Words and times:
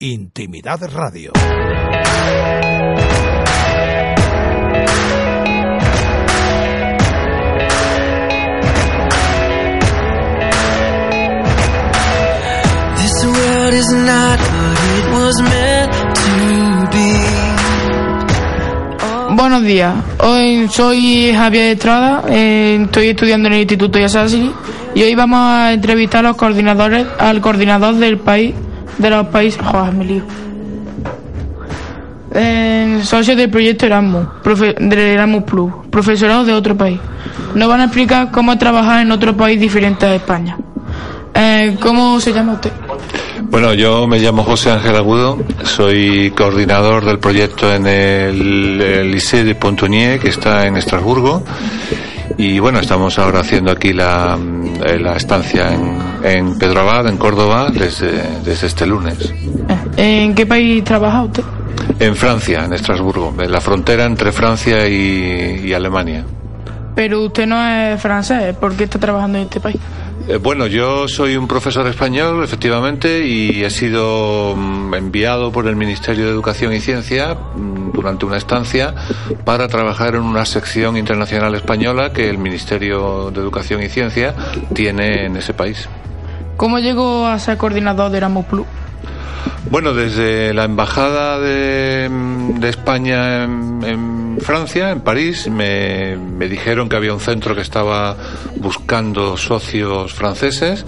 Intimidad 0.00 0.80
Radio. 0.94 1.32
This 12.94 13.24
world 13.26 13.74
is 13.74 13.90
not 13.92 14.38
what 14.38 14.78
it 14.94 15.10
was 15.10 15.42
meant 15.42 15.92
to 16.14 16.88
be. 16.92 17.10
Buenos 19.34 19.64
días, 19.64 19.96
hoy 20.20 20.68
soy 20.70 21.32
Javier 21.34 21.72
Estrada, 21.72 22.22
eh, 22.28 22.78
estoy 22.84 23.08
estudiando 23.08 23.48
en 23.48 23.54
el 23.54 23.60
Instituto 23.62 23.98
Yasasi 23.98 24.52
y 24.94 25.02
hoy 25.02 25.16
vamos 25.16 25.40
a 25.40 25.72
entrevistar 25.72 26.24
a 26.24 26.28
los 26.28 26.36
coordinadores, 26.36 27.04
al 27.18 27.40
coordinador 27.40 27.96
del 27.96 28.18
país, 28.18 28.54
de 28.98 29.10
los 29.10 29.26
países, 29.28 29.60
joder, 29.64 29.92
me 29.94 30.04
lío. 30.04 30.22
Eh, 32.34 33.00
socio 33.04 33.34
del 33.34 33.48
proyecto 33.50 33.86
Erasmus, 33.86 34.26
profe- 34.44 34.74
del 34.78 34.98
Erasmus 34.98 35.44
Plus, 35.44 35.72
profesorado 35.90 36.44
de 36.44 36.52
otro 36.52 36.76
país. 36.76 37.00
Nos 37.54 37.68
van 37.68 37.80
a 37.80 37.84
explicar 37.84 38.30
cómo 38.30 38.56
trabajar 38.58 39.00
en 39.02 39.10
otro 39.12 39.34
país 39.36 39.58
diferente 39.58 40.04
a 40.04 40.14
España. 40.14 40.56
Eh, 41.34 41.76
¿Cómo 41.80 42.20
se 42.20 42.32
llama 42.32 42.52
usted? 42.54 42.70
Bueno, 43.50 43.72
yo 43.72 44.06
me 44.06 44.18
llamo 44.18 44.44
José 44.44 44.70
Ángel 44.72 44.94
Agudo, 44.96 45.38
soy 45.62 46.30
coordinador 46.36 47.04
del 47.06 47.18
proyecto 47.18 47.72
en 47.72 47.86
el, 47.86 48.80
el 48.82 49.46
de 49.46 49.54
Pontonnier, 49.54 50.18
que 50.20 50.28
está 50.28 50.66
en 50.66 50.76
Estrasburgo. 50.76 51.42
Y 52.36 52.58
bueno, 52.58 52.78
estamos 52.78 53.18
ahora 53.18 53.40
haciendo 53.40 53.70
aquí 53.72 53.92
la, 53.94 54.36
eh, 54.84 54.98
la 54.98 55.16
estancia 55.16 55.72
en, 55.72 55.98
en 56.22 56.58
Pedro 56.58 56.80
Abad, 56.80 57.08
en 57.08 57.16
Córdoba, 57.16 57.70
desde, 57.72 58.40
desde 58.44 58.66
este 58.66 58.86
lunes. 58.86 59.32
Eh, 59.96 60.24
¿En 60.24 60.34
qué 60.34 60.46
país 60.46 60.84
trabaja 60.84 61.22
usted? 61.22 61.44
En 61.98 62.14
Francia, 62.14 62.64
en 62.64 62.72
Estrasburgo, 62.72 63.34
en 63.38 63.50
la 63.50 63.60
frontera 63.60 64.04
entre 64.04 64.32
Francia 64.32 64.86
y, 64.86 65.62
y 65.64 65.72
Alemania. 65.72 66.24
Pero 66.94 67.24
usted 67.26 67.46
no 67.46 67.64
es 67.64 68.00
francés, 68.00 68.56
¿por 68.56 68.74
qué 68.74 68.84
está 68.84 68.98
trabajando 68.98 69.38
en 69.38 69.44
este 69.44 69.60
país? 69.60 69.78
Eh, 70.28 70.36
Bueno, 70.36 70.66
yo 70.66 71.08
soy 71.08 71.36
un 71.36 71.48
profesor 71.48 71.86
español, 71.86 72.44
efectivamente, 72.44 73.26
y 73.26 73.64
he 73.64 73.70
sido 73.70 74.54
mm, 74.54 74.94
enviado 74.94 75.50
por 75.50 75.66
el 75.66 75.74
Ministerio 75.74 76.26
de 76.26 76.30
Educación 76.32 76.74
y 76.74 76.80
Ciencia 76.80 77.34
mm, 77.34 77.92
durante 77.92 78.26
una 78.26 78.36
estancia 78.36 78.94
para 79.46 79.68
trabajar 79.68 80.16
en 80.16 80.20
una 80.20 80.44
sección 80.44 80.98
internacional 80.98 81.54
española 81.54 82.12
que 82.12 82.28
el 82.28 82.36
Ministerio 82.36 83.30
de 83.30 83.40
Educación 83.40 83.82
y 83.82 83.88
Ciencia 83.88 84.34
tiene 84.74 85.24
en 85.24 85.36
ese 85.36 85.54
país. 85.54 85.88
¿Cómo 86.58 86.78
llegó 86.78 87.26
a 87.26 87.38
ser 87.38 87.56
coordinador 87.56 88.10
de 88.10 88.18
Erasmus 88.18 88.44
Plus? 88.46 88.66
Bueno, 89.70 89.92
desde 89.92 90.54
la 90.54 90.64
Embajada 90.64 91.38
de, 91.38 92.08
de 92.58 92.68
España 92.68 93.44
en, 93.44 94.38
Francia, 94.40 94.92
en 94.92 95.00
París, 95.00 95.48
me, 95.50 96.16
dijeron 96.48 96.88
que 96.88 96.96
había 96.96 97.12
un 97.12 97.20
centro 97.20 97.54
que 97.54 97.60
estaba 97.60 98.16
buscando 98.56 99.36
socios 99.36 100.14
franceses 100.14 100.86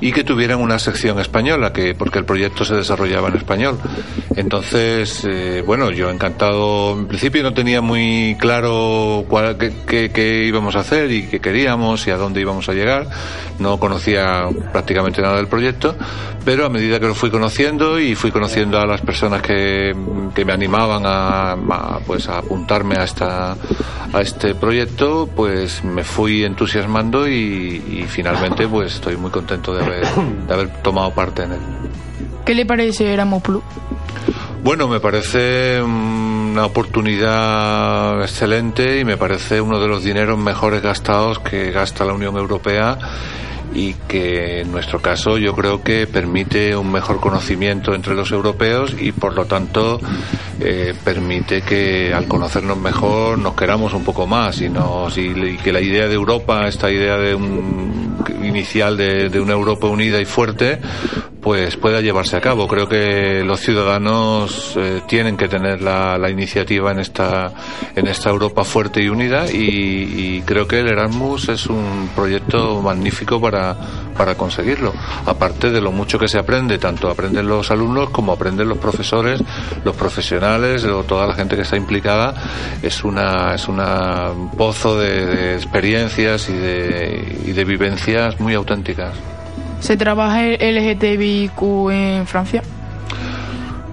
y 0.00 0.12
que 0.12 0.24
tuvieran 0.24 0.60
una 0.60 0.78
sección 0.78 1.18
española, 1.20 1.72
que 1.72 1.94
porque 1.94 2.18
el 2.18 2.24
proyecto 2.24 2.64
se 2.64 2.74
desarrollaba 2.74 3.28
en 3.28 3.36
español. 3.36 3.78
Entonces, 4.36 5.24
eh, 5.26 5.62
bueno, 5.66 5.90
yo 5.90 6.10
encantado. 6.10 6.92
En 6.98 7.06
principio 7.06 7.42
no 7.42 7.54
tenía 7.54 7.80
muy 7.80 8.36
claro 8.38 9.24
qué- 9.86 10.10
qué 10.12 10.44
íbamos 10.44 10.76
a 10.76 10.80
hacer 10.80 11.10
y 11.10 11.22
qué 11.28 11.40
queríamos 11.40 12.06
y 12.06 12.10
a 12.10 12.16
dónde 12.16 12.40
íbamos 12.40 12.68
a 12.68 12.72
llegar. 12.74 13.06
No 13.58 13.78
conocía 13.78 14.44
prácticamente 14.72 15.22
nada 15.22 15.36
del 15.36 15.48
proyecto, 15.48 15.96
pero 16.44 16.66
a 16.66 16.68
medida 16.68 17.00
que 17.00 17.06
lo 17.06 17.14
fui 17.14 17.30
conociendo 17.30 17.77
y 17.98 18.14
fui 18.14 18.30
conociendo 18.30 18.78
a 18.78 18.86
las 18.86 19.00
personas 19.00 19.40
que, 19.42 19.94
que 20.34 20.44
me 20.44 20.52
animaban 20.52 21.04
a, 21.06 21.52
a, 21.52 22.00
pues 22.06 22.28
a 22.28 22.38
apuntarme 22.38 22.96
a 22.96 23.04
esta 23.04 23.56
a 24.12 24.20
este 24.20 24.54
proyecto, 24.54 25.28
pues 25.34 25.84
me 25.84 26.02
fui 26.02 26.44
entusiasmando 26.44 27.28
y, 27.28 27.82
y 28.00 28.04
finalmente 28.08 28.66
pues 28.66 28.94
estoy 28.94 29.16
muy 29.16 29.30
contento 29.30 29.74
de 29.74 29.84
haber, 29.84 30.06
de 30.46 30.54
haber 30.54 30.68
tomado 30.82 31.10
parte 31.12 31.42
en 31.42 31.52
él. 31.52 31.60
¿Qué 32.44 32.54
le 32.54 32.64
parece 32.64 33.12
Erasmus 33.12 33.42
Plus? 33.42 33.62
Bueno, 34.62 34.88
me 34.88 35.00
parece 35.00 35.80
una 35.82 36.64
oportunidad 36.64 38.20
excelente 38.22 39.00
y 39.00 39.04
me 39.04 39.16
parece 39.16 39.60
uno 39.60 39.78
de 39.78 39.86
los 39.86 40.02
dineros 40.02 40.38
mejores 40.38 40.82
gastados 40.82 41.38
que 41.38 41.70
gasta 41.70 42.04
la 42.04 42.14
Unión 42.14 42.36
Europea 42.36 42.98
y 43.74 43.94
que 44.08 44.60
en 44.60 44.72
nuestro 44.72 45.00
caso 45.00 45.38
yo 45.38 45.54
creo 45.54 45.82
que 45.82 46.06
permite 46.06 46.76
un 46.76 46.90
mejor 46.90 47.20
conocimiento 47.20 47.94
entre 47.94 48.14
los 48.14 48.30
europeos 48.32 48.94
y 48.98 49.12
por 49.12 49.34
lo 49.34 49.44
tanto 49.44 50.00
eh, 50.60 50.94
permite 51.04 51.62
que 51.62 52.12
al 52.12 52.26
conocernos 52.26 52.78
mejor 52.78 53.38
nos 53.38 53.54
queramos 53.54 53.92
un 53.94 54.04
poco 54.04 54.26
más 54.26 54.60
y, 54.60 54.68
nos, 54.68 55.16
y, 55.18 55.56
que 55.62 55.72
la 55.72 55.80
idea 55.80 56.08
de 56.08 56.14
Europa, 56.14 56.66
esta 56.66 56.90
idea 56.90 57.16
de 57.18 57.34
un 57.34 58.16
inicial 58.42 58.96
de, 58.96 59.28
de 59.28 59.40
una 59.40 59.52
Europa 59.52 59.86
unida 59.86 60.20
y 60.20 60.24
fuerte, 60.24 60.80
pues 61.40 61.76
pueda 61.76 62.00
llevarse 62.00 62.36
a 62.36 62.40
cabo. 62.40 62.66
Creo 62.66 62.88
que 62.88 63.42
los 63.44 63.60
ciudadanos 63.60 64.74
eh, 64.76 65.02
tienen 65.06 65.36
que 65.36 65.48
tener 65.48 65.80
la, 65.80 66.18
la 66.18 66.30
iniciativa 66.30 66.92
en 66.92 67.00
esta 67.00 67.52
en 67.94 68.06
esta 68.06 68.30
Europa 68.30 68.64
fuerte 68.64 69.02
y 69.02 69.08
unida 69.08 69.50
y, 69.50 70.36
y 70.36 70.42
creo 70.44 70.66
que 70.66 70.80
el 70.80 70.88
Erasmus 70.88 71.48
es 71.48 71.66
un 71.66 72.10
proyecto 72.14 72.80
magnífico 72.82 73.40
para 73.40 73.76
para 74.16 74.34
conseguirlo. 74.34 74.92
Aparte 75.26 75.70
de 75.70 75.80
lo 75.80 75.92
mucho 75.92 76.18
que 76.18 76.28
se 76.28 76.38
aprende, 76.38 76.78
tanto 76.78 77.08
aprenden 77.08 77.46
los 77.46 77.70
alumnos 77.70 78.10
como 78.10 78.32
aprenden 78.32 78.68
los 78.68 78.78
profesores, 78.78 79.40
los 79.84 79.94
profesionales, 79.94 80.84
o 80.84 81.04
toda 81.04 81.26
la 81.26 81.34
gente 81.34 81.54
que 81.54 81.62
está 81.62 81.76
implicada, 81.76 82.34
es 82.82 83.04
una 83.04 83.54
es 83.54 83.68
una 83.68 84.30
un 84.32 84.50
pozo 84.50 84.98
de, 84.98 85.26
de 85.26 85.54
experiencias 85.54 86.48
y 86.48 86.54
de, 86.54 87.42
y 87.46 87.52
de 87.52 87.64
vivencias 87.64 88.40
muy 88.40 88.54
auténticas. 88.54 89.14
¿Se 89.80 89.96
trabaja 89.96 90.44
el 90.44 90.76
LGTBIQ 90.76 91.90
en 91.90 92.26
Francia? 92.26 92.62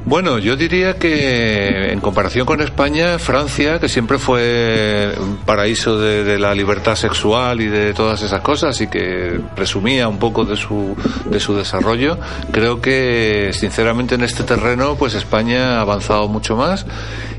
Bueno, 0.07 0.37
yo 0.37 0.55
diría 0.55 0.97
que 0.97 1.91
en 1.91 1.99
comparación 1.99 2.45
con 2.45 2.61
España, 2.61 3.17
Francia, 3.17 3.79
que 3.79 3.89
siempre 3.89 4.19
fue 4.19 5.15
un 5.19 5.37
paraíso 5.37 5.99
de, 5.99 6.23
de 6.23 6.37
la 6.37 6.53
libertad 6.53 6.95
sexual 6.95 7.59
y 7.59 7.65
de 7.65 7.91
todas 7.95 8.21
esas 8.21 8.41
cosas 8.41 8.79
y 8.81 8.87
que 8.87 9.39
presumía 9.55 10.07
un 10.07 10.19
poco 10.19 10.45
de 10.45 10.57
su, 10.57 10.95
de 11.25 11.39
su 11.39 11.55
desarrollo, 11.55 12.19
creo 12.51 12.81
que 12.81 13.49
sinceramente 13.53 14.13
en 14.13 14.21
este 14.21 14.43
terreno 14.43 14.95
pues 14.95 15.15
España 15.15 15.79
ha 15.79 15.81
avanzado 15.81 16.27
mucho 16.27 16.55
más 16.55 16.85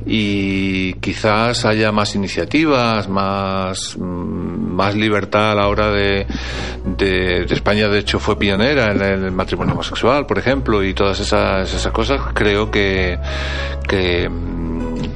y 0.09 0.95
quizás 0.95 1.65
haya 1.65 1.91
más 1.91 2.15
iniciativas, 2.15 3.09
más, 3.09 3.99
más 3.99 4.95
libertad 4.95 5.51
a 5.51 5.55
la 5.57 5.69
hora 5.69 5.91
de, 5.91 6.27
de, 6.85 7.43
España 7.51 7.89
de 7.89 7.99
hecho 7.99 8.21
fue 8.21 8.39
pionera 8.39 8.93
en 8.93 9.03
el 9.03 9.33
matrimonio 9.33 9.75
homosexual, 9.75 10.25
por 10.25 10.39
ejemplo, 10.39 10.85
y 10.85 10.95
todas 10.95 11.19
esas, 11.19 11.75
esas 11.75 11.93
cosas, 11.93 12.21
creo 12.35 12.71
que, 12.71 13.19
que, 13.89 14.31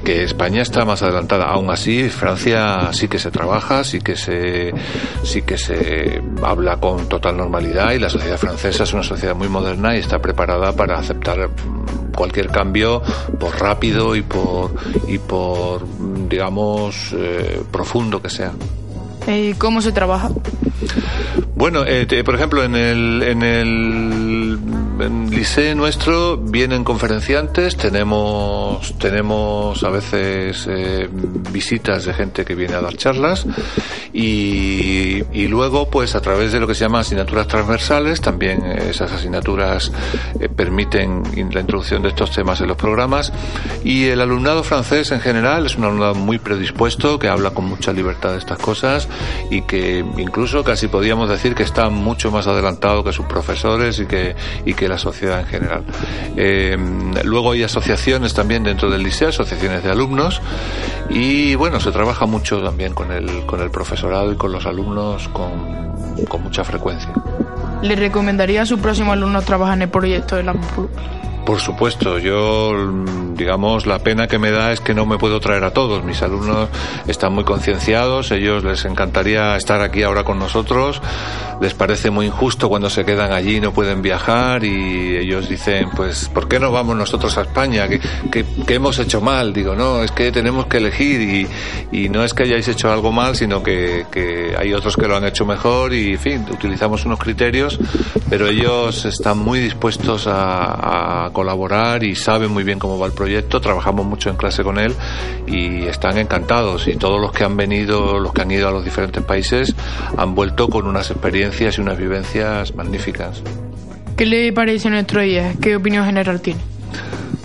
que 0.05 0.25
España 0.25 0.63
está 0.63 0.85
más 0.85 1.03
adelantada. 1.03 1.45
Aún 1.47 1.71
así, 1.71 2.09
Francia 2.09 2.91
sí 2.93 3.09
que 3.09 3.19
se 3.19 3.31
trabaja, 3.31 3.85
sí 3.85 4.01
que 4.01 4.17
se, 4.17 4.73
sí 5.23 5.43
que 5.43 5.57
se 5.59 6.23
habla 6.43 6.77
con 6.79 7.09
total 7.09 7.37
normalidad 7.37 7.93
y 7.93 7.99
la 7.99 8.09
sociedad 8.11 8.37
francesa 8.39 8.85
es 8.85 8.93
una 8.93 9.03
sociedad 9.03 9.35
muy 9.35 9.49
moderna 9.49 9.95
y 9.97 10.01
está 10.01 10.19
preparada 10.19 10.73
para 10.73 10.99
aceptar 10.99 11.51
cualquier 12.17 12.49
cambio 12.49 13.03
por 13.39 13.59
rápido 13.61 14.17
y 14.17 14.23
por, 14.23 14.73
y 15.09 15.19
por 15.19 15.83
digamos, 16.29 17.13
eh, 17.17 17.63
profundo 17.71 18.21
que 18.23 18.31
sea. 18.31 18.53
¿Y 19.27 19.53
cómo 19.55 19.81
se 19.83 19.93
trabaja? 19.93 20.31
Bueno, 21.55 21.85
eh, 21.85 22.07
te- 22.07 22.25
por 22.25 22.35
ejemplo, 22.35 22.65
en 22.65 22.75
el, 22.75 23.23
en 23.23 23.43
el 23.43 24.40
en 25.03 25.31
liceo 25.31 25.75
nuestro 25.75 26.37
vienen 26.37 26.85
conferenciantes, 26.85 27.77
tenemos, 27.77 28.95
tenemos 28.99 29.83
a 29.83 29.91
veces 29.91 30.67
eh, 30.69 31.09
visitas 31.53 32.05
de 32.05 32.15
gente 32.15 32.45
que 32.45 32.55
viene 32.55 32.75
a 32.75 32.81
dar 32.81 32.97
charlas 32.97 33.47
y, 34.13 35.23
y 35.33 35.49
luego, 35.49 35.89
pues 35.89 36.15
a 36.15 36.21
través 36.21 36.53
de 36.53 36.61
lo 36.61 36.67
que 36.67 36.75
se 36.75 36.85
llama 36.85 37.01
asignaturas 37.01 37.47
transversales, 37.47 38.21
también 38.21 38.63
esas 38.65 39.13
asignaturas 39.13 39.93
eh, 40.39 40.49
permiten 40.49 41.23
la 41.53 41.61
introducción 41.61 42.03
de 42.03 42.09
estos 42.09 42.31
temas 42.31 42.61
en 42.61 42.69
los 42.69 42.77
programas. 42.77 43.33
Y 43.85 44.07
el 44.07 44.21
alumnado 44.21 44.63
francés 44.63 45.11
en 45.13 45.21
general 45.21 45.67
es 45.67 45.77
un 45.77 45.85
alumnado 45.85 46.15
muy 46.15 46.39
predispuesto, 46.39 47.19
que 47.19 47.29
habla 47.29 47.51
con 47.51 47.65
mucha 47.65 47.93
libertad 47.93 48.33
de 48.33 48.39
estas 48.39 48.59
cosas 48.59 49.09
y 49.51 49.63
que 49.63 50.05
incluso 50.19 50.65
casi 50.65 50.89
podríamos 50.89 51.29
decir 51.29 51.55
que 51.55 51.63
está 51.63 51.89
mucho 51.89 52.31
más 52.31 52.47
adelantado 52.47 53.05
que 53.05 53.13
sus 53.13 53.27
profesores 53.27 53.99
y 54.01 54.07
que, 54.07 54.35
y 54.65 54.75
que 54.75 54.89
la 54.91 54.99
sociedad 54.99 55.41
en 55.41 55.47
general. 55.47 55.85
Eh, 56.37 56.77
luego 57.25 57.53
hay 57.53 57.63
asociaciones 57.63 58.35
también 58.35 58.65
dentro 58.65 58.91
del 58.91 59.03
liceo, 59.03 59.29
asociaciones 59.29 59.83
de 59.83 59.91
alumnos 59.91 60.43
y 61.09 61.55
bueno, 61.55 61.81
se 61.81 61.91
trabaja 61.91 62.27
mucho 62.27 62.63
también 62.63 62.93
con 62.95 63.11
el, 63.13 63.47
con 63.47 63.61
el 63.61 63.71
profesorado 63.71 64.33
y 64.33 64.37
con 64.37 64.53
los 64.53 64.67
alumnos 64.67 65.29
con, 65.29 65.95
con 66.29 66.43
mucha 66.43 66.65
frecuencia. 66.65 67.13
¿Le 67.83 67.97
recomendaría 67.97 68.63
a 68.63 68.67
su 68.67 68.79
próximo 68.79 69.13
alumno 69.13 69.41
trabajar 69.43 69.77
en 69.77 69.83
el 69.83 69.89
proyecto 69.89 70.37
de 70.37 70.43
la? 70.43 70.55
Por 71.47 71.59
supuesto, 71.59 72.19
yo, 72.19 72.73
digamos, 73.41 73.87
la 73.87 74.01
pena 74.01 74.29
que 74.29 74.39
me 74.39 74.51
da 74.51 74.71
es 74.71 74.81
que 74.81 74.93
no 74.93 75.07
me 75.07 75.17
puedo 75.17 75.41
traer 75.41 75.65
a 75.65 75.73
todos. 75.73 76.05
Mis 76.05 76.21
alumnos 76.21 76.69
están 77.07 77.33
muy 77.33 77.45
concienciados, 77.45 78.31
ellos 78.33 78.63
les 78.63 78.85
encantaría 78.85 79.57
estar 79.57 79.81
aquí 79.81 80.03
ahora 80.03 80.25
con 80.25 80.39
nosotros. 80.39 81.01
Les 81.63 81.73
parece 81.73 82.11
muy 82.11 82.27
injusto 82.27 82.69
cuando 82.69 82.91
se 82.91 83.05
quedan 83.05 83.33
allí 83.33 83.57
y 83.57 83.61
no 83.61 83.73
pueden 83.73 84.03
viajar 84.03 84.63
y 84.65 85.17
ellos 85.17 85.49
dicen, 85.49 85.89
pues, 85.97 86.29
¿por 86.29 86.49
qué 86.49 86.61
no 86.61 86.71
vamos 86.71 86.97
nosotros 86.97 87.37
a 87.39 87.43
España? 87.43 87.89
¿Qué, 87.89 88.45
hemos 88.69 88.99
hecho 88.99 89.23
mal? 89.23 89.55
Digo, 89.55 89.75
no, 89.75 90.03
es 90.03 90.13
que 90.13 90.33
tenemos 90.33 90.67
que 90.67 90.77
elegir 90.77 91.21
y, 91.21 91.49
y 91.93 92.09
no 92.11 92.25
es 92.25 92.35
que 92.35 92.43
hayáis 92.43 92.69
hecho 92.69 92.93
algo 92.93 93.11
mal, 93.11 93.37
sino 93.37 93.63
que, 93.63 94.05
que 94.11 94.55
hay 94.59 94.75
otros 94.75 94.97
que 94.97 95.09
lo 95.09 95.17
han 95.17 95.25
hecho 95.25 95.47
mejor 95.47 95.95
y, 95.95 96.13
en 96.13 96.19
fin, 96.19 96.47
utilizamos 96.51 97.07
unos 97.07 97.19
criterios, 97.19 97.79
pero 98.29 98.49
ellos 98.49 99.07
están 99.07 99.39
muy 99.39 99.61
dispuestos 99.61 100.27
a, 100.27 101.27
a 101.27 101.31
colaborar 101.33 102.05
y 102.05 102.15
saben 102.15 102.51
muy 102.51 102.65
bien 102.65 102.79
cómo 102.79 102.99
va 102.99 103.07
el 103.07 103.13
proyecto. 103.13 103.30
Trabajamos 103.61 104.07
mucho 104.07 104.31
en 104.31 104.37
clase 104.37 104.63
con 104.63 104.79
él 104.79 104.95
y 105.47 105.85
están 105.85 106.19
encantados. 106.19 106.89
Y 106.89 106.97
todos 106.97 107.21
los 107.21 107.33
que 107.33 107.45
han 107.45 107.57
venido, 107.57 108.19
los 108.19 108.33
que 108.33 108.43
han 108.43 108.51
ido 108.51 108.69
a 108.69 108.71
los 108.71 108.85
diferentes 108.85 109.23
países, 109.23 109.75
han 110.17 110.35
vuelto 110.35 110.69
con 110.69 110.87
unas 110.87 111.11
experiencias 111.11 111.79
y 111.79 111.81
unas 111.81 111.99
vivencias 111.99 112.75
magníficas. 112.75 113.43
¿Qué 114.17 114.27
le 114.27 114.53
parece 114.53 114.91
nuestro 114.91 115.23
día? 115.23 115.55
¿Qué 115.61 115.77
opinión 115.77 116.05
general 116.05 116.41
tiene? 116.41 116.61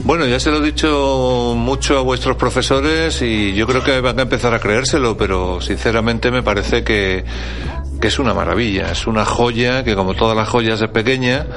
Bueno, 0.04 0.28
ya 0.28 0.40
se 0.40 0.52
lo 0.52 0.58
he 0.58 0.66
dicho 0.66 1.56
mucho 1.58 1.98
a 1.98 2.02
vuestros 2.02 2.38
profesores 2.38 3.22
y 3.24 3.54
yo 3.56 3.66
creo 3.66 3.84
que 3.84 4.02
van 4.02 4.20
a 4.20 4.24
empezar 4.24 4.54
a 4.54 4.60
creérselo, 4.60 5.18
pero 5.18 5.62
sinceramente 5.62 6.30
me 6.30 6.44
parece 6.44 6.84
que 6.84 7.26
que 8.00 8.08
es 8.08 8.20
una 8.20 8.34
maravilla, 8.34 8.92
es 8.92 9.08
una 9.08 9.26
joya 9.26 9.84
que 9.84 9.96
como 9.96 10.14
todas 10.14 10.36
las 10.36 10.50
joyas 10.50 10.82
es 10.82 10.90
pequeña, 10.90 11.48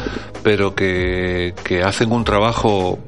pero 0.43 0.75
que, 0.75 1.55
que 1.65 1.83
hacen 1.83 2.13
un 2.13 2.25
trabajo 2.25 2.99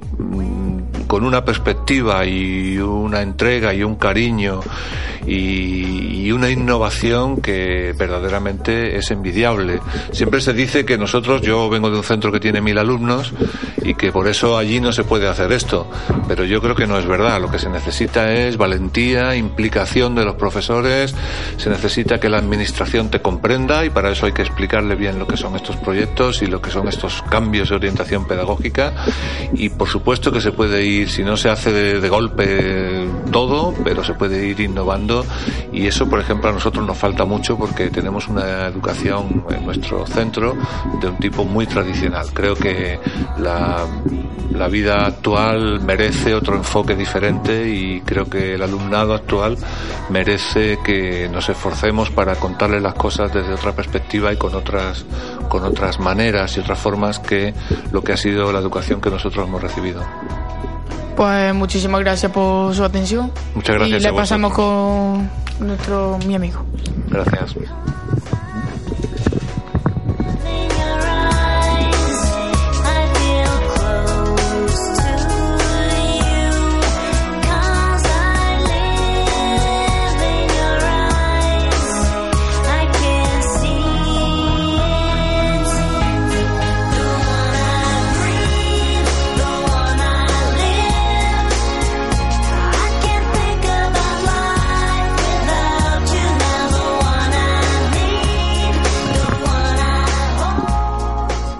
con 1.10 1.24
una 1.24 1.44
perspectiva 1.44 2.24
y 2.24 2.78
una 2.78 3.20
entrega 3.20 3.74
y 3.74 3.82
un 3.82 3.96
cariño 3.96 4.60
y, 5.26 6.30
una 6.30 6.48
innovación 6.48 7.40
que 7.40 7.92
verdaderamente 7.98 8.96
es 8.96 9.10
envidiable. 9.10 9.80
Siempre 10.12 10.40
se 10.40 10.52
dice 10.52 10.84
que 10.84 10.96
nosotros, 10.96 11.42
yo 11.42 11.68
vengo 11.68 11.90
de 11.90 11.96
un 11.96 12.04
centro 12.04 12.30
que 12.30 12.38
tiene 12.38 12.60
mil 12.60 12.78
alumnos 12.78 13.32
y 13.82 13.94
que 13.94 14.12
por 14.12 14.28
eso 14.28 14.56
allí 14.56 14.80
no 14.80 14.92
se 14.92 15.02
puede 15.02 15.26
hacer 15.26 15.50
esto, 15.50 15.90
pero 16.28 16.44
yo 16.44 16.62
creo 16.62 16.76
que 16.76 16.86
no 16.86 16.98
es 16.98 17.06
verdad. 17.06 17.40
Lo 17.40 17.50
que 17.50 17.58
se 17.58 17.68
necesita 17.68 18.32
es 18.32 18.56
valentía, 18.56 19.34
implicación 19.34 20.14
de 20.14 20.24
los 20.24 20.36
profesores, 20.36 21.16
se 21.56 21.68
necesita 21.68 22.20
que 22.20 22.28
la 22.28 22.38
administración 22.38 23.10
te 23.10 23.20
comprenda 23.20 23.84
y 23.84 23.90
para 23.90 24.12
eso 24.12 24.26
hay 24.26 24.32
que 24.32 24.42
explicarle 24.42 24.94
bien 24.94 25.18
lo 25.18 25.26
que 25.26 25.36
son 25.36 25.56
estos 25.56 25.76
proyectos 25.76 26.42
y 26.42 26.46
lo 26.46 26.62
que 26.62 26.70
son 26.70 26.86
estos 26.86 27.22
cambios 27.22 27.70
de 27.70 27.74
orientación 27.74 28.26
pedagógica 28.26 28.92
y 29.52 29.68
por 29.70 29.88
supuesto 29.88 30.30
que 30.30 30.40
se 30.40 30.52
puede 30.52 30.84
ir, 30.84 30.99
si 31.06 31.22
no 31.22 31.36
se 31.36 31.50
hace 31.50 31.72
de 31.72 32.08
golpe 32.08 33.06
todo, 33.30 33.74
pero 33.84 34.04
se 34.04 34.14
puede 34.14 34.46
ir 34.46 34.60
innovando 34.60 35.24
y 35.72 35.86
eso, 35.86 36.08
por 36.08 36.20
ejemplo, 36.20 36.50
a 36.50 36.52
nosotros 36.52 36.86
nos 36.86 36.98
falta 36.98 37.24
mucho 37.24 37.56
porque 37.56 37.90
tenemos 37.90 38.28
una 38.28 38.66
educación 38.66 39.44
en 39.50 39.64
nuestro 39.64 40.06
centro 40.06 40.56
de 41.00 41.08
un 41.08 41.16
tipo 41.18 41.44
muy 41.44 41.66
tradicional. 41.66 42.26
Creo 42.32 42.54
que 42.54 42.98
la, 43.38 43.86
la 44.52 44.68
vida 44.68 45.06
actual 45.06 45.80
merece 45.80 46.34
otro 46.34 46.56
enfoque 46.56 46.96
diferente 46.96 47.68
y 47.68 48.00
creo 48.00 48.28
que 48.28 48.54
el 48.54 48.62
alumnado 48.62 49.14
actual 49.14 49.56
merece 50.10 50.78
que 50.84 51.28
nos 51.28 51.48
esforcemos 51.48 52.10
para 52.10 52.36
contarle 52.36 52.80
las 52.80 52.94
cosas 52.94 53.32
desde 53.32 53.54
otra 53.54 53.72
perspectiva 53.72 54.32
y 54.32 54.36
con 54.36 54.54
otras, 54.54 55.04
con 55.48 55.64
otras 55.64 56.00
maneras 56.00 56.56
y 56.56 56.60
otras 56.60 56.78
formas 56.78 57.18
que 57.18 57.54
lo 57.92 58.02
que 58.02 58.12
ha 58.12 58.16
sido 58.16 58.52
la 58.52 58.58
educación 58.58 59.00
que 59.00 59.10
nosotros 59.10 59.46
hemos 59.46 59.62
recibido. 59.62 60.02
Pues 61.20 61.54
muchísimas 61.54 62.00
gracias 62.00 62.32
por 62.32 62.74
su 62.74 62.82
atención. 62.82 63.30
Muchas 63.54 63.76
gracias. 63.76 64.00
Y 64.00 64.04
le 64.06 64.10
pasamos 64.14 64.54
con 64.54 65.28
nuestro 65.60 66.18
mi 66.26 66.34
amigo. 66.34 66.64
Gracias. 67.10 67.56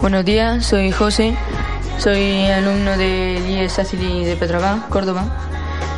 Buenos 0.01 0.25
días, 0.25 0.65
soy 0.65 0.93
José, 0.93 1.37
soy 1.99 2.47
alumno 2.47 2.97
del 2.97 3.47
IES 3.47 3.73
Sacili 3.73 4.25
de 4.25 4.35
Petrobras, 4.35 4.85
Córdoba, 4.89 5.27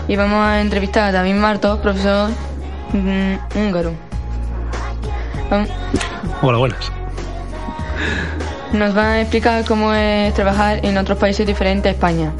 y 0.08 0.16
vamos 0.16 0.44
a 0.44 0.60
entrevistar 0.60 1.04
a 1.04 1.12
David 1.12 1.34
Martos, 1.34 1.78
profesor 1.78 2.30
mm, 2.92 3.34
húngaro. 3.54 3.92
Hola, 6.42 6.58
buenas. 6.58 6.90
Nos 8.72 8.96
va 8.96 9.12
a 9.12 9.20
explicar 9.20 9.64
cómo 9.64 9.94
es 9.94 10.34
trabajar 10.34 10.84
en 10.84 10.98
otros 10.98 11.16
países 11.16 11.46
diferentes 11.46 11.86
a 11.86 11.94
España. 11.94 12.32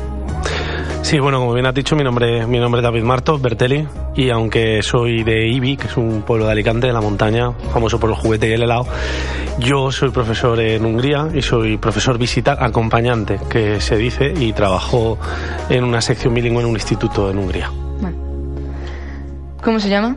Sí, 1.03 1.19
bueno, 1.19 1.41
como 1.41 1.53
bien 1.53 1.67
has 1.67 1.75
dicho, 1.75 1.97
mi 1.97 2.05
nombre, 2.05 2.47
mi 2.47 2.59
nombre 2.59 2.81
es 2.81 2.85
David 2.85 3.03
Martos, 3.03 3.43
Bertelli, 3.43 3.87
y 4.17 4.31
aunque 4.31 4.83
soy 4.83 5.25
de 5.25 5.49
Ibi, 5.49 5.77
que 5.77 5.89
es 5.89 5.97
un 5.97 6.23
pueblo 6.23 6.47
de 6.47 6.53
Alicante, 6.53 6.87
de 6.87 6.93
la 6.93 7.01
montaña, 7.01 7.53
famoso 7.73 7.99
por 7.99 8.09
el 8.09 8.17
juguete 8.17 8.49
y 8.49 8.53
el 8.53 8.63
helado, 8.63 8.87
yo 9.59 9.91
soy 9.91 10.11
profesor 10.11 10.59
en 10.61 10.87
Hungría 10.87 11.29
y 11.35 11.43
soy 11.43 11.77
profesor 11.77 12.19
visitar 12.19 12.63
acompañante, 12.63 13.39
que 13.51 13.81
se 13.81 13.97
dice, 13.97 14.33
y 14.39 14.53
trabajo 14.53 15.19
en 15.69 15.85
una 15.85 16.01
sección 16.01 16.35
bilingüe 16.35 16.63
en 16.63 16.69
un 16.69 16.75
instituto 16.75 17.31
en 17.31 17.39
Hungría. 17.39 17.71
¿Cómo 19.63 19.81
se 19.81 19.89
llama? 19.89 20.17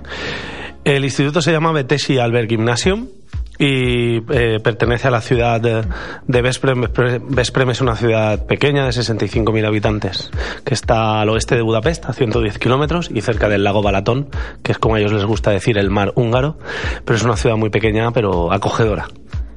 El 0.84 1.04
instituto 1.04 1.42
se 1.42 1.52
llama 1.52 1.72
Betesi 1.72 2.20
Albert 2.20 2.48
Gymnasium 2.48 3.08
y 3.58 4.18
eh, 4.34 4.60
pertenece 4.64 5.08
a 5.08 5.12
la 5.12 5.22
ciudad 5.22 5.62
de, 5.62 5.84
de 6.28 6.42
Vesprem. 6.42 7.70
es 7.70 7.82
una 7.82 7.96
ciudad 7.96 8.46
pequeña 8.46 8.86
de 8.86 8.92
65.000 8.92 9.66
habitantes 9.66 10.32
que 10.64 10.74
está 10.74 11.22
al 11.22 11.30
oeste 11.30 11.56
de 11.56 11.62
Budapest, 11.62 12.06
a 12.06 12.14
110 12.14 12.60
kilómetros 12.60 13.10
y 13.14 13.22
cerca 13.22 13.50
del 13.50 13.64
lago 13.64 13.82
Balatón, 13.82 14.30
que 14.64 14.72
es 14.72 14.78
como 14.78 14.96
a 14.96 15.00
ellos 15.00 15.14
les 15.14 15.26
gusta 15.26 15.52
decir 15.52 15.78
el 15.78 15.90
mar 15.90 16.12
húngaro, 16.16 16.58
pero 17.06 17.18
es 17.18 17.24
una 17.24 17.38
ciudad 17.38 17.56
muy 17.56 17.70
pequeña 17.70 18.12
pero 18.12 18.52
acogedora. 18.52 19.08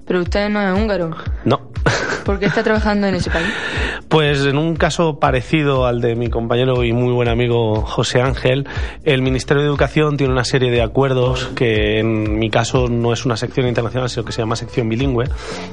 Pero 0.07 0.23
usted 0.23 0.49
no 0.49 0.61
es 0.63 0.79
húngaro. 0.79 1.15
No. 1.45 1.71
¿Por 2.25 2.39
qué 2.39 2.47
está 2.47 2.63
trabajando 2.63 3.07
en 3.07 3.15
ese 3.17 3.31
país? 3.31 3.49
Pues 4.09 4.47
en 4.47 4.57
un 4.57 4.75
caso 4.75 5.19
parecido 5.19 5.85
al 5.85 6.01
de 6.01 6.17
mi 6.17 6.31
compañero 6.31 6.83
y 6.83 6.95
muy 6.95 7.13
buen 7.13 7.29
amigo 7.29 7.83
José 7.83 8.23
Ángel, 8.23 8.67
el 9.05 9.21
Ministerio 9.21 9.63
de 9.63 9.69
Educación 9.69 10.17
tiene 10.17 10.33
una 10.33 10.45
serie 10.45 10.71
de 10.71 10.81
acuerdos 10.81 11.51
que 11.55 11.99
en 11.99 12.39
mi 12.39 12.49
caso 12.49 12.89
no 12.89 13.13
es 13.13 13.27
una 13.27 13.37
sección 13.37 13.69
internacional, 13.69 14.09
sino 14.09 14.25
que 14.25 14.33
se 14.33 14.41
llama 14.41 14.57
sección 14.57 14.89
bilingüe, 14.89 15.27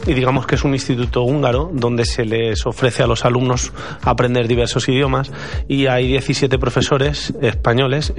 y 0.06 0.14
digamos 0.14 0.46
que 0.48 0.56
es 0.56 0.66
un 0.66 0.74
instituto 0.74 1.24
húngaro 1.24 1.70
donde 1.72 2.04
se 2.04 2.26
les 2.26 2.66
ofrece 2.66 3.04
a 3.04 3.08
los 3.08 3.24
alumnos 3.24 3.72
aprender 4.02 4.50
diversos 4.50 4.90
idiomas 4.90 5.32
y 5.70 5.88
hay 5.88 6.08
17 6.08 6.60
profesores 6.60 7.34
españoles 7.42 8.14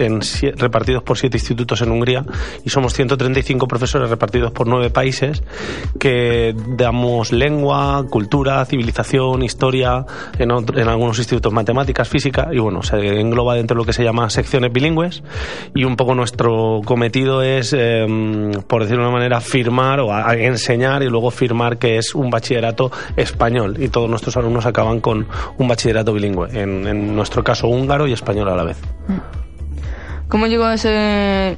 repartidos 0.56 1.02
por 1.02 1.18
siete 1.18 1.36
institutos 1.36 1.82
en 1.82 1.90
Hungría 1.90 2.24
y 2.64 2.70
somos 2.70 2.94
135 2.94 3.68
profesores 3.68 4.08
repartidos 4.08 4.50
por 4.50 4.66
nueve 4.66 4.88
países 4.88 5.42
que 6.00 6.54
damos 6.68 7.32
lengua, 7.32 8.06
cultura, 8.08 8.64
civilización, 8.64 9.42
historia, 9.42 10.05
en, 10.38 10.50
algunos 10.50 11.18
institutos 11.18 11.52
matemáticas, 11.52 12.08
física, 12.08 12.48
y 12.52 12.58
bueno, 12.58 12.82
se 12.82 12.96
engloba 13.20 13.54
dentro 13.54 13.74
de 13.74 13.82
lo 13.82 13.84
que 13.86 13.92
se 13.92 14.04
llama 14.04 14.28
secciones 14.30 14.72
bilingües, 14.72 15.22
y 15.74 15.84
un 15.84 15.96
poco 15.96 16.14
nuestro 16.14 16.80
cometido 16.84 17.42
es, 17.42 17.72
em, 17.72 18.52
por 18.66 18.82
decirlo 18.82 19.04
de 19.04 19.08
una 19.08 19.18
manera, 19.18 19.40
firmar 19.40 20.00
o 20.00 20.12
enseñar 20.32 21.02
y 21.02 21.08
luego 21.08 21.30
firmar 21.30 21.78
que 21.78 21.98
es 21.98 22.14
un 22.14 22.30
bachillerato 22.30 22.90
español, 23.16 23.76
y 23.78 23.88
todos 23.88 24.08
nuestros 24.08 24.36
alumnos 24.36 24.66
acaban 24.66 25.00
con 25.00 25.26
un 25.58 25.68
bachillerato 25.68 26.12
bilingüe, 26.12 26.48
en, 26.52 26.86
en 26.86 27.16
nuestro 27.16 27.42
caso 27.42 27.68
húngaro 27.68 28.06
y 28.06 28.12
español 28.12 28.48
a 28.48 28.56
la 28.56 28.64
vez. 28.64 28.78
¿Cómo 30.28 30.46
llegó 30.46 30.64
a 30.64 30.76
ser 30.76 31.56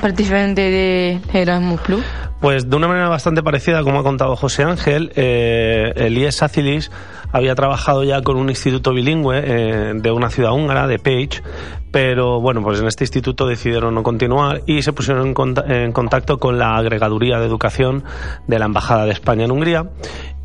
participante 0.00 0.60
de 0.60 1.20
Erasmus 1.32 1.80
Plus? 1.80 2.04
Pues 2.40 2.68
de 2.68 2.76
una 2.76 2.86
manera 2.86 3.08
bastante 3.08 3.42
parecida, 3.42 3.82
como 3.82 4.00
ha 4.00 4.02
contado 4.02 4.36
José 4.36 4.62
Ángel, 4.62 5.10
eh, 5.16 5.92
Elías 5.96 6.36
Sacilis 6.36 6.90
había 7.32 7.54
trabajado 7.54 8.04
ya 8.04 8.22
con 8.22 8.36
un 8.36 8.50
instituto 8.50 8.92
bilingüe 8.92 9.42
eh, 9.42 9.92
de 9.94 10.10
una 10.10 10.30
ciudad 10.30 10.52
húngara, 10.52 10.86
de 10.86 10.98
Page, 10.98 11.42
pero 11.90 12.40
bueno, 12.40 12.62
pues 12.62 12.80
en 12.80 12.86
este 12.86 13.04
instituto 13.04 13.46
decidieron 13.46 13.94
no 13.94 14.02
continuar 14.02 14.62
y 14.66 14.82
se 14.82 14.92
pusieron 14.92 15.34
en, 15.68 15.92
contacto 15.92 16.38
con 16.38 16.58
la 16.58 16.76
agregaduría 16.76 17.38
de 17.38 17.46
educación 17.46 18.04
de 18.46 18.58
la 18.58 18.66
Embajada 18.66 19.06
de 19.06 19.12
España 19.12 19.44
en 19.46 19.50
Hungría 19.50 19.90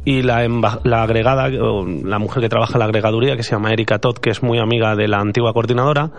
y 0.04 0.24
la, 0.24 0.48
la 0.84 1.04
agregada, 1.04 1.50
la 1.50 2.20
mujer 2.20 2.42
que 2.42 2.50
trabaja 2.50 2.74
en 2.74 2.80
la 2.80 2.86
agregaduría, 2.86 3.36
que 3.36 3.44
se 3.44 3.52
llama 3.52 3.72
Erika 3.72 4.00
Todd, 4.00 4.18
que 4.18 4.32
es 4.32 4.42
muy 4.42 4.58
amiga 4.58 4.96
de 4.96 5.08
la 5.08 5.20
antigua 5.20 5.54
coordinadora, 5.54 6.10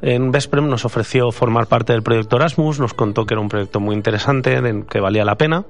en 0.00 0.30
Vesprem 0.30 0.68
nos 0.68 0.84
ofreció 0.84 1.32
formar 1.32 1.66
parte 1.66 1.92
del 1.92 2.02
proyecto 2.02 2.36
Erasmus, 2.36 2.78
nos 2.78 2.94
contó 2.94 3.26
que 3.26 3.34
era 3.34 3.40
un 3.40 3.48
proyecto 3.48 3.80
muy 3.80 3.96
interesante, 3.96 4.60
que 4.88 5.00
valía 5.00 5.24
la 5.24 5.34
pena, 5.34 5.64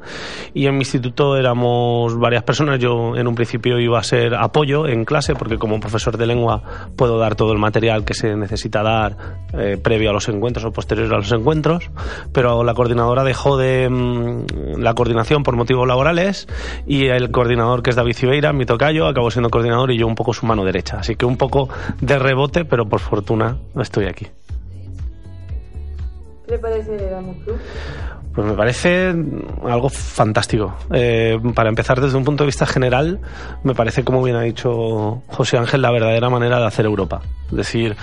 y 0.52 0.66
en 0.66 0.74
mi 0.74 0.80
instituto 0.80 1.36
éramos 1.36 2.18
varias 2.18 2.42
personas, 2.42 2.78
yo 2.78 3.16
en 3.16 3.26
un 3.26 3.34
principio 3.34 3.78
iba 3.78 3.98
a 3.98 4.02
ser 4.02 4.34
apoyo 4.34 4.86
en 4.86 5.06
clase, 5.06 5.34
porque 5.34 5.56
como 5.56 5.80
profesor 5.80 6.18
de 6.18 6.26
lengua 6.26 6.62
puedo 6.96 7.18
dar 7.18 7.36
todo 7.36 7.52
el 7.52 7.58
material 7.58 8.04
que 8.04 8.12
se 8.12 8.36
necesita 8.36 8.82
dar 8.82 9.16
eh, 9.54 9.78
previo 9.82 10.10
a 10.10 10.12
los 10.12 10.28
encuentros 10.28 10.66
o 10.66 10.72
posterior 10.72 11.12
a 11.14 11.18
los 11.18 11.32
encuentros, 11.32 11.90
pero 12.32 12.64
la 12.64 12.74
coordinadora 12.74 13.24
dejó 13.24 13.56
de 13.56 13.88
mm, 13.88 14.78
la 14.78 14.92
coordinación 14.92 15.42
por 15.42 15.56
motivos 15.56 15.88
laborales 15.88 16.48
y 16.86 17.06
el 17.06 17.30
coordinador 17.30 17.61
que 17.82 17.90
es 17.90 17.96
David 17.96 18.14
Cibeira, 18.14 18.52
mi 18.52 18.66
tocayo, 18.66 19.06
acabó 19.06 19.30
siendo 19.30 19.50
coordinador 19.50 19.90
y 19.90 19.98
yo 19.98 20.06
un 20.06 20.14
poco 20.14 20.32
su 20.32 20.46
mano 20.46 20.64
derecha. 20.64 20.98
Así 20.98 21.16
que 21.16 21.26
un 21.26 21.36
poco 21.36 21.68
de 22.00 22.18
rebote, 22.18 22.64
pero 22.64 22.86
por 22.88 23.00
fortuna 23.00 23.56
estoy 23.80 24.06
aquí. 24.06 24.26
¿Qué 26.46 26.52
le 26.52 26.58
parece 26.58 26.94
el 26.94 27.00
Erasmus 27.00 27.36
Plus? 27.44 27.60
Pues 28.34 28.46
me 28.46 28.54
parece 28.54 29.14
algo 29.64 29.88
fantástico. 29.90 30.74
Eh, 30.92 31.38
para 31.54 31.68
empezar, 31.68 32.00
desde 32.00 32.16
un 32.16 32.24
punto 32.24 32.44
de 32.44 32.46
vista 32.46 32.66
general, 32.66 33.20
me 33.62 33.74
parece, 33.74 34.04
como 34.04 34.22
bien 34.22 34.36
ha 34.36 34.42
dicho 34.42 35.22
José 35.28 35.58
Ángel, 35.58 35.82
la 35.82 35.90
verdadera 35.90 36.30
manera 36.30 36.58
de 36.58 36.66
hacer 36.66 36.86
Europa. 36.86 37.20
Decir, 37.52 37.96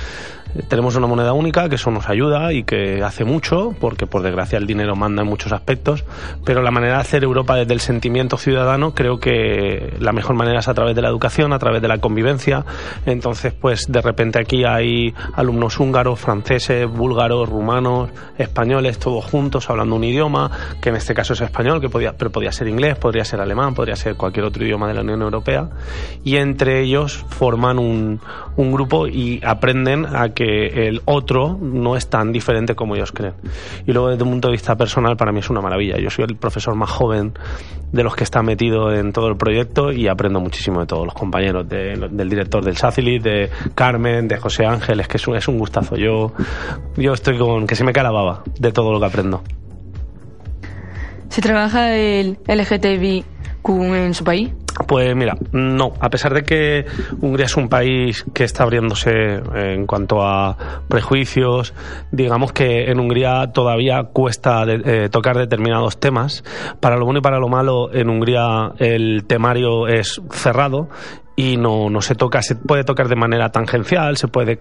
tenemos 0.67 0.95
una 0.95 1.05
moneda 1.05 1.33
única 1.33 1.69
que 1.69 1.75
eso 1.75 1.91
nos 1.91 2.09
ayuda 2.09 2.53
y 2.53 2.63
que 2.63 3.03
hace 3.03 3.23
mucho, 3.23 3.75
porque 3.79 4.07
por 4.07 4.23
desgracia 4.23 4.57
el 4.57 4.65
dinero 4.65 4.95
manda 4.95 5.21
en 5.21 5.27
muchos 5.27 5.51
aspectos, 5.51 6.03
pero 6.43 6.63
la 6.63 6.71
manera 6.71 6.95
de 6.95 7.01
hacer 7.01 7.23
Europa 7.23 7.55
desde 7.55 7.73
el 7.73 7.79
sentimiento 7.79 8.37
ciudadano 8.37 8.95
creo 8.95 9.19
que 9.19 9.93
la 9.99 10.11
mejor 10.11 10.35
manera 10.35 10.59
es 10.59 10.67
a 10.67 10.73
través 10.73 10.95
de 10.95 11.03
la 11.03 11.09
educación, 11.09 11.53
a 11.53 11.59
través 11.59 11.81
de 11.81 11.87
la 11.87 11.99
convivencia. 11.99 12.65
Entonces, 13.05 13.53
pues 13.53 13.91
de 13.91 14.01
repente 14.01 14.39
aquí 14.39 14.63
hay 14.65 15.13
alumnos 15.35 15.79
húngaros, 15.79 16.19
franceses, 16.19 16.87
búlgaros, 16.87 17.47
rumanos, 17.47 18.09
españoles, 18.37 18.97
todos 18.97 19.25
juntos 19.25 19.69
hablando 19.69 19.95
un 19.95 20.03
idioma, 20.03 20.49
que 20.81 20.89
en 20.89 20.95
este 20.95 21.13
caso 21.13 21.33
es 21.33 21.41
español, 21.41 21.79
que 21.79 21.89
podía, 21.89 22.13
pero 22.17 22.31
podía 22.31 22.51
ser 22.51 22.67
inglés, 22.67 22.97
podría 22.97 23.23
ser 23.23 23.39
alemán, 23.39 23.75
podría 23.75 23.95
ser 23.95 24.15
cualquier 24.15 24.45
otro 24.45 24.63
idioma 24.63 24.87
de 24.87 24.95
la 24.95 25.01
Unión 25.01 25.21
Europea, 25.21 25.69
y 26.23 26.37
entre 26.37 26.81
ellos 26.81 27.23
forman 27.29 27.77
un, 27.77 28.19
un 28.55 28.71
grupo 28.71 29.07
y 29.07 29.38
aprenden 29.43 30.05
a 30.05 30.29
que 30.29 30.87
el 30.87 31.01
otro 31.05 31.57
no 31.61 31.95
es 31.95 32.09
tan 32.09 32.31
diferente 32.31 32.75
como 32.75 32.95
ellos 32.95 33.11
creen. 33.11 33.33
Y 33.85 33.91
luego 33.91 34.09
desde 34.09 34.23
un 34.23 34.31
punto 34.31 34.47
de 34.47 34.53
vista 34.53 34.75
personal 34.75 35.17
para 35.17 35.31
mí 35.31 35.39
es 35.39 35.49
una 35.49 35.61
maravilla. 35.61 35.97
Yo 35.97 36.09
soy 36.09 36.25
el 36.25 36.35
profesor 36.35 36.75
más 36.75 36.89
joven 36.89 37.33
de 37.91 38.03
los 38.03 38.15
que 38.15 38.23
está 38.23 38.41
metido 38.43 38.93
en 38.93 39.13
todo 39.13 39.27
el 39.27 39.37
proyecto 39.37 39.91
y 39.91 40.07
aprendo 40.07 40.39
muchísimo 40.39 40.79
de 40.79 40.85
todos 40.85 41.05
los 41.05 41.13
compañeros, 41.13 41.67
del 41.67 42.29
director 42.29 42.63
del 42.63 42.77
SACILI, 42.77 43.19
de 43.19 43.49
Carmen, 43.75 44.27
de 44.27 44.37
José 44.37 44.65
Ángel, 44.65 44.99
es 44.99 45.07
que 45.07 45.17
es 45.17 45.27
un, 45.27 45.35
es 45.35 45.47
un 45.47 45.57
gustazo. 45.57 45.95
Yo, 45.95 46.33
yo 46.97 47.13
estoy 47.13 47.37
con 47.37 47.67
que 47.67 47.75
se 47.75 47.83
me 47.83 47.93
cae 47.93 48.03
la 48.03 48.11
baba 48.11 48.43
de 48.59 48.71
todo 48.71 48.91
lo 48.91 48.99
que 48.99 49.05
aprendo. 49.05 49.43
¿Se 51.29 51.41
trabaja 51.41 51.95
el 51.95 52.39
LGTBQ 52.47 53.69
en 53.69 54.13
su 54.13 54.23
país? 54.23 54.49
Pues 54.87 55.15
mira, 55.15 55.35
no. 55.51 55.93
A 55.99 56.09
pesar 56.09 56.33
de 56.33 56.43
que 56.43 56.85
Hungría 57.21 57.45
es 57.45 57.57
un 57.57 57.69
país 57.69 58.25
que 58.33 58.43
está 58.43 58.63
abriéndose 58.63 59.41
en 59.55 59.85
cuanto 59.85 60.23
a 60.23 60.57
prejuicios, 60.87 61.73
digamos 62.11 62.53
que 62.53 62.89
en 62.89 62.99
Hungría 62.99 63.51
todavía 63.53 64.03
cuesta 64.13 64.63
eh, 64.67 65.09
tocar 65.09 65.37
determinados 65.37 65.99
temas. 65.99 66.43
Para 66.79 66.97
lo 66.97 67.05
bueno 67.05 67.19
y 67.19 67.21
para 67.21 67.39
lo 67.39 67.49
malo, 67.49 67.93
en 67.93 68.09
Hungría 68.09 68.71
el 68.77 69.25
temario 69.27 69.87
es 69.87 70.21
cerrado 70.31 70.89
y 71.35 71.55
no, 71.57 71.89
no 71.89 72.01
se 72.01 72.15
toca, 72.15 72.41
se 72.41 72.55
puede 72.55 72.83
tocar 72.83 73.07
de 73.07 73.15
manera 73.15 73.49
tangencial, 73.49 74.17
se 74.17 74.27
puede 74.27 74.59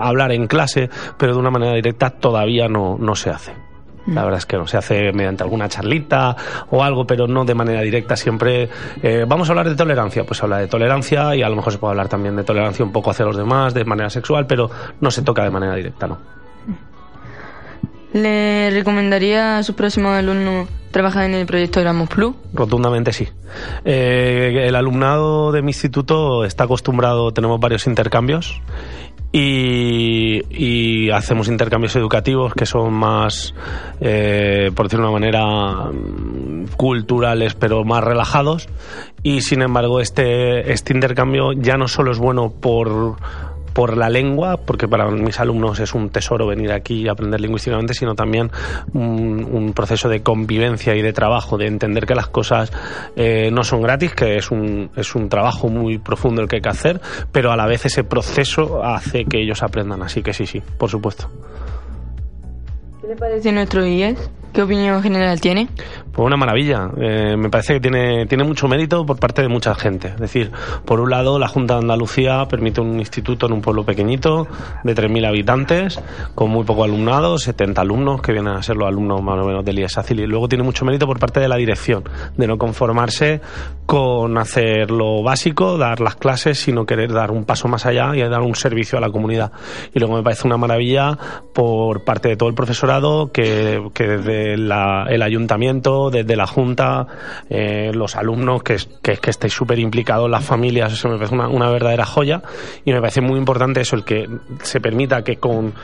hablar 0.00 0.32
en 0.32 0.46
clase, 0.46 0.90
pero 1.18 1.32
de 1.32 1.38
una 1.38 1.50
manera 1.50 1.74
directa 1.74 2.10
todavía 2.10 2.68
no, 2.68 2.98
no 2.98 3.14
se 3.14 3.30
hace. 3.30 3.71
La 4.06 4.24
verdad 4.24 4.38
es 4.38 4.46
que 4.46 4.56
no 4.56 4.66
se 4.66 4.76
hace 4.76 5.12
mediante 5.12 5.44
alguna 5.44 5.68
charlita 5.68 6.36
o 6.70 6.82
algo, 6.82 7.06
pero 7.06 7.28
no 7.28 7.44
de 7.44 7.54
manera 7.54 7.82
directa. 7.82 8.16
Siempre 8.16 8.68
eh, 9.02 9.24
vamos 9.28 9.48
a 9.48 9.52
hablar 9.52 9.68
de 9.68 9.76
tolerancia, 9.76 10.24
pues 10.24 10.38
se 10.38 10.44
habla 10.44 10.58
de 10.58 10.66
tolerancia 10.66 11.36
y 11.36 11.42
a 11.42 11.48
lo 11.48 11.56
mejor 11.56 11.72
se 11.72 11.78
puede 11.78 11.92
hablar 11.92 12.08
también 12.08 12.34
de 12.36 12.42
tolerancia 12.42 12.84
un 12.84 12.92
poco 12.92 13.10
hacia 13.10 13.24
los 13.24 13.36
demás, 13.36 13.74
de 13.74 13.84
manera 13.84 14.10
sexual, 14.10 14.46
pero 14.46 14.70
no 15.00 15.10
se 15.10 15.22
toca 15.22 15.44
de 15.44 15.50
manera 15.50 15.74
directa, 15.76 16.06
¿no? 16.06 16.18
¿Le 18.12 18.70
recomendaría 18.70 19.58
a 19.58 19.62
su 19.62 19.74
próximo 19.74 20.10
alumno 20.10 20.68
trabajar 20.90 21.24
en 21.24 21.34
el 21.34 21.46
proyecto 21.46 21.80
Erasmus 21.80 22.08
Plus? 22.10 22.34
Rotundamente 22.52 23.12
sí. 23.12 23.26
Eh, 23.84 24.64
el 24.66 24.74
alumnado 24.74 25.50
de 25.50 25.62
mi 25.62 25.70
instituto 25.70 26.44
está 26.44 26.64
acostumbrado, 26.64 27.32
tenemos 27.32 27.58
varios 27.58 27.86
intercambios 27.86 28.60
y, 29.32 31.10
hacemos 31.10 31.48
intercambios 31.48 31.96
educativos 31.96 32.54
que 32.54 32.66
son 32.66 32.92
más, 32.92 33.54
eh, 34.00 34.70
por 34.74 34.86
decirlo 34.86 35.06
de 35.06 35.10
una 35.10 35.20
manera, 35.20 35.90
mm, 35.90 36.76
culturales 36.76 37.54
pero 37.54 37.84
más 37.84 38.04
relajados. 38.04 38.68
Y 39.22 39.40
sin 39.40 39.62
embargo 39.62 40.00
este, 40.00 40.72
este 40.72 40.92
intercambio 40.92 41.52
ya 41.52 41.76
no 41.76 41.88
solo 41.88 42.12
es 42.12 42.18
bueno 42.18 42.50
por 42.50 43.16
por 43.72 43.96
la 43.96 44.08
lengua, 44.08 44.56
porque 44.56 44.88
para 44.88 45.10
mis 45.10 45.40
alumnos 45.40 45.80
es 45.80 45.94
un 45.94 46.10
tesoro 46.10 46.46
venir 46.46 46.72
aquí 46.72 47.02
y 47.02 47.08
aprender 47.08 47.40
lingüísticamente, 47.40 47.94
sino 47.94 48.14
también 48.14 48.50
un, 48.94 49.72
proceso 49.74 50.08
de 50.08 50.22
convivencia 50.22 50.94
y 50.94 51.02
de 51.02 51.12
trabajo, 51.12 51.56
de 51.56 51.66
entender 51.66 52.04
que 52.04 52.14
las 52.14 52.28
cosas 52.28 52.70
eh, 53.16 53.50
no 53.50 53.64
son 53.64 53.80
gratis, 53.80 54.14
que 54.14 54.36
es 54.36 54.50
un, 54.50 54.90
es 54.96 55.14
un 55.14 55.28
trabajo 55.28 55.68
muy 55.68 55.98
profundo 55.98 56.42
el 56.42 56.48
que 56.48 56.56
hay 56.56 56.62
que 56.62 56.68
hacer, 56.68 57.00
pero 57.30 57.52
a 57.52 57.56
la 57.56 57.66
vez 57.66 57.86
ese 57.86 58.04
proceso 58.04 58.84
hace 58.84 59.24
que 59.24 59.40
ellos 59.40 59.62
aprendan. 59.62 60.02
Así 60.02 60.22
que 60.22 60.32
sí, 60.32 60.46
sí, 60.46 60.60
por 60.78 60.90
supuesto. 60.90 61.30
¿Qué 63.12 63.16
le 63.16 63.20
parece 63.20 63.52
nuestro 63.52 63.84
IES? 63.84 64.30
¿Qué 64.52 64.62
opinión 64.62 65.02
general 65.02 65.40
tiene? 65.40 65.68
Pues 66.12 66.26
una 66.26 66.36
maravilla. 66.36 66.90
Eh, 67.00 67.36
me 67.38 67.48
parece 67.48 67.74
que 67.74 67.80
tiene, 67.80 68.26
tiene 68.26 68.44
mucho 68.44 68.68
mérito 68.68 69.06
por 69.06 69.18
parte 69.18 69.40
de 69.40 69.48
mucha 69.48 69.74
gente. 69.74 70.08
Es 70.08 70.18
decir, 70.18 70.52
por 70.84 71.00
un 71.00 71.08
lado, 71.08 71.38
la 71.38 71.48
Junta 71.48 71.74
de 71.74 71.80
Andalucía 71.80 72.46
permite 72.50 72.82
un 72.82 72.98
instituto 72.98 73.46
en 73.46 73.52
un 73.54 73.62
pueblo 73.62 73.84
pequeñito 73.84 74.46
de 74.84 74.94
3.000 74.94 75.26
habitantes, 75.26 76.00
con 76.34 76.50
muy 76.50 76.64
poco 76.64 76.84
alumnado, 76.84 77.38
70 77.38 77.80
alumnos, 77.80 78.20
que 78.20 78.32
vienen 78.32 78.52
a 78.52 78.62
ser 78.62 78.76
los 78.76 78.86
alumnos 78.86 79.22
más 79.22 79.42
o 79.42 79.46
menos 79.46 79.64
del 79.64 79.78
IESACIL. 79.78 80.20
Y 80.20 80.26
luego 80.26 80.48
tiene 80.48 80.64
mucho 80.64 80.84
mérito 80.84 81.06
por 81.06 81.18
parte 81.18 81.40
de 81.40 81.48
la 81.48 81.56
dirección, 81.56 82.04
de 82.36 82.46
no 82.46 82.58
conformarse 82.58 83.40
con 83.86 84.36
hacer 84.36 84.90
lo 84.90 85.22
básico, 85.22 85.78
dar 85.78 86.00
las 86.00 86.16
clases, 86.16 86.58
sino 86.58 86.84
querer 86.84 87.10
dar 87.10 87.30
un 87.30 87.44
paso 87.44 87.68
más 87.68 87.86
allá 87.86 88.14
y 88.14 88.20
dar 88.20 88.42
un 88.42 88.54
servicio 88.54 88.98
a 88.98 89.00
la 89.00 89.08
comunidad. 89.08 89.50
Y 89.94 89.98
luego 89.98 90.16
me 90.16 90.22
parece 90.22 90.46
una 90.46 90.58
maravilla 90.58 91.16
por 91.54 92.04
parte 92.04 92.28
de 92.28 92.36
todo 92.36 92.50
el 92.50 92.54
profesorado 92.54 93.01
que, 93.32 93.80
desde 93.94 94.54
el 94.54 95.22
ayuntamiento, 95.22 96.10
desde 96.10 96.36
la 96.36 96.46
Junta, 96.46 97.06
eh, 97.48 97.90
los 97.94 98.16
alumnos, 98.16 98.62
que, 98.62 98.76
que, 99.02 99.16
que 99.16 99.30
estéis 99.30 99.52
súper 99.52 99.78
implicados, 99.78 100.30
las 100.30 100.44
familias, 100.44 100.92
eso 100.92 101.08
me 101.08 101.16
parece 101.16 101.34
una, 101.34 101.48
una 101.48 101.70
verdadera 101.70 102.04
joya 102.04 102.42
y 102.84 102.92
me 102.92 103.00
parece 103.00 103.20
muy 103.20 103.38
importante 103.38 103.80
eso, 103.80 103.96
el 103.96 104.04
que 104.04 104.28
se 104.62 104.80
permita 104.80 105.22
que 105.22 105.36
con 105.36 105.74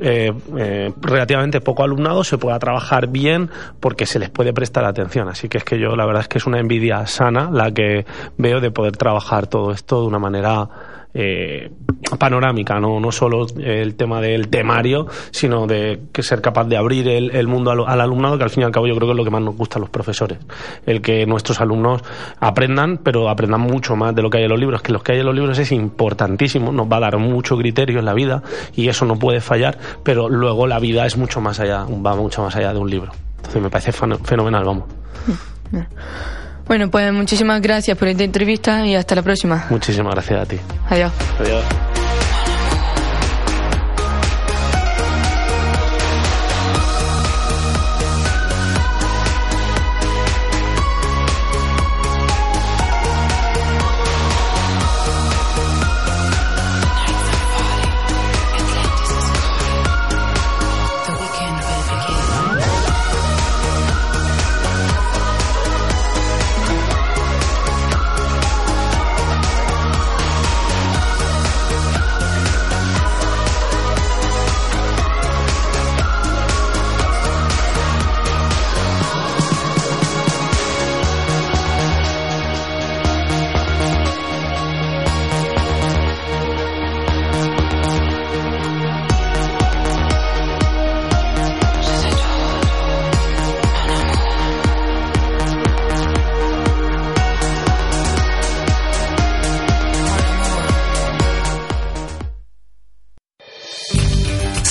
eh, 0.00 0.32
eh, 0.56 0.92
relativamente 1.00 1.60
poco 1.60 1.84
alumnado 1.84 2.24
se 2.24 2.36
pueda 2.36 2.58
trabajar 2.58 3.06
bien 3.08 3.50
porque 3.78 4.06
se 4.06 4.18
les 4.18 4.30
puede 4.30 4.52
prestar 4.52 4.84
atención. 4.84 5.28
Así 5.28 5.48
que 5.48 5.58
es 5.58 5.64
que 5.64 5.78
yo 5.78 5.94
la 5.94 6.04
verdad 6.06 6.22
es 6.22 6.28
que 6.28 6.38
es 6.38 6.46
una 6.46 6.58
envidia 6.58 7.06
sana 7.06 7.50
la 7.52 7.70
que 7.70 8.04
veo 8.36 8.60
de 8.60 8.70
poder 8.70 8.96
trabajar 8.96 9.46
todo 9.46 9.70
esto 9.70 10.00
de 10.00 10.06
una 10.08 10.18
manera 10.18 10.68
eh, 11.14 11.70
panorámica, 12.18 12.80
¿no? 12.80 13.00
no 13.00 13.12
solo 13.12 13.46
el 13.56 13.94
tema 13.94 14.20
del 14.20 14.48
temario, 14.48 15.06
sino 15.30 15.66
de 15.66 16.00
que 16.12 16.22
ser 16.22 16.40
capaz 16.40 16.64
de 16.64 16.76
abrir 16.76 17.08
el, 17.08 17.46
mundo 17.46 17.70
al, 17.70 18.00
alumnado, 18.00 18.36
que 18.36 18.44
al 18.44 18.50
fin 18.50 18.62
y 18.62 18.64
al 18.64 18.72
cabo 18.72 18.86
yo 18.86 18.94
creo 18.96 19.08
que 19.08 19.12
es 19.12 19.16
lo 19.16 19.24
que 19.24 19.30
más 19.30 19.42
nos 19.42 19.56
gusta 19.56 19.78
a 19.78 19.80
los 19.80 19.90
profesores. 19.90 20.38
El 20.86 21.00
que 21.00 21.26
nuestros 21.26 21.60
alumnos 21.60 22.02
aprendan, 22.40 22.98
pero 22.98 23.28
aprendan 23.28 23.60
mucho 23.60 23.96
más 23.96 24.14
de 24.14 24.22
lo 24.22 24.30
que 24.30 24.38
hay 24.38 24.44
en 24.44 24.50
los 24.50 24.60
libros, 24.60 24.82
que 24.82 24.92
lo 24.92 25.02
que 25.02 25.12
hay 25.12 25.20
en 25.20 25.26
los 25.26 25.34
libros 25.34 25.58
es 25.58 25.72
importantísimo, 25.72 26.72
nos 26.72 26.90
va 26.90 26.96
a 26.96 27.00
dar 27.00 27.18
mucho 27.18 27.56
criterio 27.56 27.98
en 27.98 28.04
la 28.04 28.14
vida 28.14 28.42
y 28.74 28.88
eso 28.88 29.04
no 29.04 29.16
puede 29.16 29.40
fallar, 29.40 29.78
pero 30.02 30.28
luego 30.28 30.66
la 30.66 30.78
vida 30.78 31.06
es 31.06 31.16
mucho 31.16 31.40
más 31.40 31.60
allá, 31.60 31.84
va 31.84 32.14
mucho 32.16 32.42
más 32.42 32.54
allá 32.56 32.72
de 32.72 32.78
un 32.78 32.90
libro. 32.90 33.12
Entonces 33.36 33.62
me 33.62 33.70
parece 33.70 33.92
fenomenal, 33.92 34.64
vamos. 34.64 34.84
Bueno, 36.66 36.90
pues 36.90 37.12
muchísimas 37.12 37.60
gracias 37.60 37.96
por 37.96 38.08
esta 38.08 38.24
entrevista 38.24 38.86
y 38.86 38.94
hasta 38.94 39.14
la 39.14 39.22
próxima. 39.22 39.66
Muchísimas 39.70 40.14
gracias 40.14 40.40
a 40.40 40.46
ti. 40.46 40.58
Adiós. 40.88 41.12
Adiós. 41.40 41.93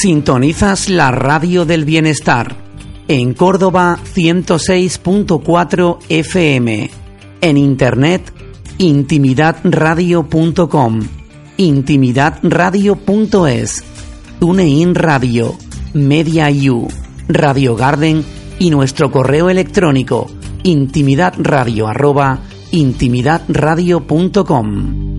Sintonizas 0.03 0.89
la 0.89 1.11
radio 1.11 1.63
del 1.63 1.85
bienestar 1.85 2.57
en 3.07 3.33
Córdoba 3.33 3.97
106.4 4.03 5.99
FM. 6.09 6.89
En 7.39 7.55
internet 7.55 8.33
intimidadradio.com, 8.79 10.99
intimidadradio.es, 11.55 13.83
TuneIn 14.41 14.93
Radio, 14.93 15.55
Media 15.93 16.49
U, 16.69 16.89
Radio 17.29 17.77
Garden 17.77 18.25
y 18.59 18.71
nuestro 18.71 19.09
correo 19.09 19.49
electrónico 19.49 20.27
intimidadradio 20.63 21.87
intimidadradio.com. 22.71 25.12